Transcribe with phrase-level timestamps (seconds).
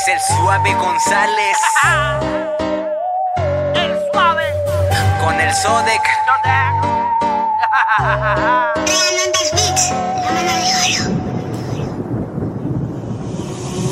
[0.00, 1.58] Es el suave González
[3.74, 4.46] El suave.
[5.22, 6.00] con el Sodec.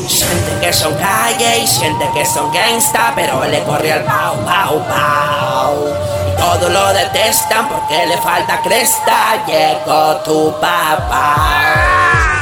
[0.09, 4.83] Siente que son calle y siente que son gangsta, pero le corre al pau, pau,
[4.89, 5.95] pau.
[6.33, 9.45] Y todo lo detestan porque le falta cresta.
[9.47, 12.38] Llegó tu papá.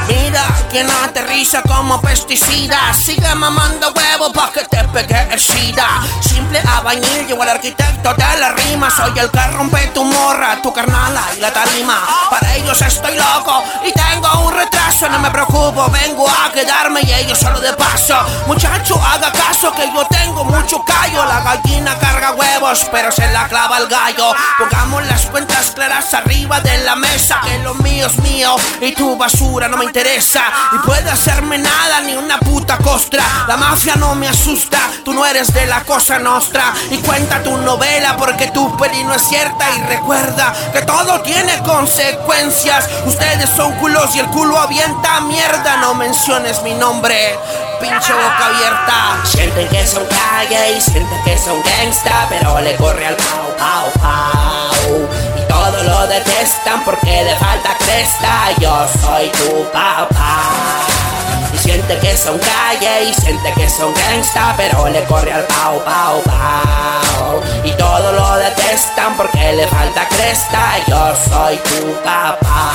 [0.77, 2.93] Que aterriza como pesticida.
[2.93, 6.03] Sigue mamando huevo pa' que te pegue el SIDA.
[6.21, 8.91] Simple abañil, llevo al arquitecto de la rima.
[8.91, 11.97] Soy el que rompe tu morra, tu carnala y la tarima.
[12.29, 15.09] Para ellos estoy loco y tengo un retraso.
[15.09, 18.15] No me preocupo, vengo a quedarme y ellos solo de paso.
[18.45, 21.25] Muchacho, haga caso que yo tengo mucho callo.
[21.25, 21.97] La gallina
[22.31, 24.33] huevos, pero se la clava el gallo.
[24.57, 27.41] Pongamos las cuentas claras arriba de la mesa.
[27.43, 30.43] Que lo mío es mío y tu basura no me interesa.
[30.73, 33.23] Y puede hacerme nada, ni una puta costra.
[33.47, 36.73] La mafia no me asusta, tú no eres de la cosa nostra.
[36.91, 39.65] Y cuenta tu novela porque tu peli no es cierta.
[39.75, 42.89] Y recuerda que todo tiene consecuencias.
[43.05, 45.77] Ustedes son culos y el culo avienta mierda.
[45.77, 47.37] No menciones mi nombre.
[47.79, 49.21] Pinche boca abierta.
[49.23, 53.91] Sienten que son calle y sienten que son gangsta, pero le corre al pau, pau,
[54.01, 55.09] pau.
[55.37, 58.51] Y todo lo detestan porque le falta cresta.
[58.59, 61.16] Yo soy tu papá.
[61.59, 66.21] Siente que son calle y siente que son gangsta, pero le corre al pau, pau,
[66.23, 67.41] pau.
[67.63, 70.77] Y todo lo detestan porque le falta cresta.
[70.87, 72.73] Yo soy tu papá.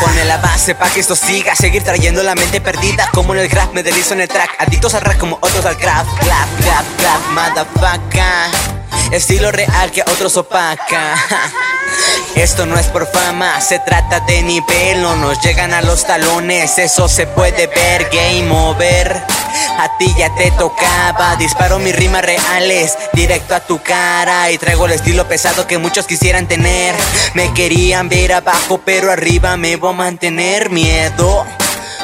[0.00, 3.48] Pone la base pa' que esto siga Seguir trayendo la mente perdida Como en el
[3.48, 6.84] graph me deslizo en el track Adictos al rap como otros al craft Clap, clap,
[6.96, 11.16] clap, motherfucker Estilo real que otros opaca
[12.34, 16.78] Esto no es por fama, se trata de nivel No nos llegan a los talones,
[16.78, 19.22] eso se puede ver Game over
[19.78, 24.86] a ti ya te tocaba, disparo mis rimas reales directo a tu cara y traigo
[24.86, 26.94] el estilo pesado que muchos quisieran tener.
[27.34, 31.46] Me querían ver abajo, pero arriba me voy a mantener miedo.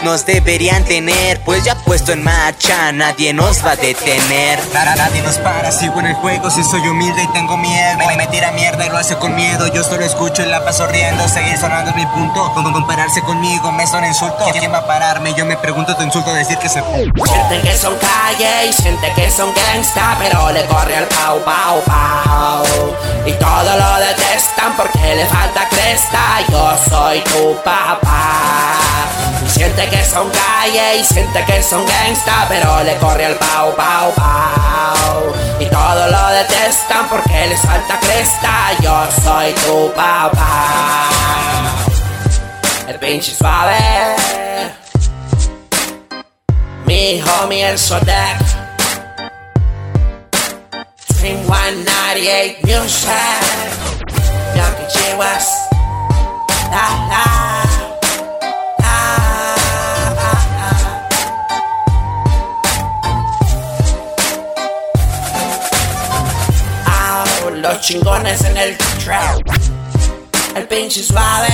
[0.04, 4.60] Nos deberían tener, pues ya puesto en marcha, nadie nos va a detener.
[4.74, 7.96] Nada, nadie nos para, sigo en el juego, si soy humilde y tengo miedo.
[7.96, 10.86] Me, me tira mierda y lo hace con miedo, yo solo escucho y la paso
[10.88, 11.26] riendo.
[11.26, 14.46] Seguir sonando es mi punto, con compararse conmigo me son insultos.
[14.52, 15.32] ¿Quién va a pararme?
[15.32, 16.82] Yo me pregunto, te insulto decir que se.
[16.82, 21.82] Sienten que son calle y sienten que son gangsta, pero le corre al pau, pau,
[21.84, 22.64] pau.
[23.24, 26.20] Y todo lo detestan porque le falta cresta.
[26.50, 29.23] Yo soy tu papá.
[29.54, 34.12] Siente que son calle y siente que son gangsta, pero le corre al pau, pau,
[34.12, 35.32] pau.
[35.60, 38.72] Y todo lo detestan porque les falta cresta.
[38.82, 41.08] Yo soy tu papá.
[42.88, 43.76] El pinche suave.
[46.84, 48.40] Mi homie el Sodec
[51.12, 53.08] Stream 198 Music
[54.54, 55.53] Yankee Chihuas
[67.74, 69.40] Los chingones en el trap.
[70.54, 71.48] El pinche suave